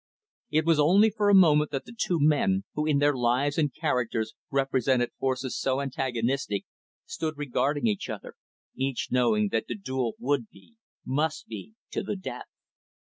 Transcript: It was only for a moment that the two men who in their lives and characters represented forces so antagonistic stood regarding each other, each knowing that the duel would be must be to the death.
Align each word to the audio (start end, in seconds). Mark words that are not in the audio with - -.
It 0.49 0.65
was 0.65 0.79
only 0.79 1.11
for 1.11 1.29
a 1.29 1.35
moment 1.35 1.69
that 1.69 1.85
the 1.85 1.95
two 1.95 2.17
men 2.19 2.63
who 2.73 2.87
in 2.87 2.97
their 2.97 3.13
lives 3.15 3.59
and 3.59 3.71
characters 3.71 4.33
represented 4.49 5.11
forces 5.19 5.55
so 5.55 5.79
antagonistic 5.79 6.65
stood 7.05 7.37
regarding 7.37 7.85
each 7.85 8.09
other, 8.09 8.33
each 8.75 9.09
knowing 9.11 9.49
that 9.49 9.67
the 9.67 9.75
duel 9.75 10.15
would 10.17 10.49
be 10.49 10.77
must 11.05 11.45
be 11.45 11.75
to 11.91 12.01
the 12.01 12.15
death. 12.15 12.47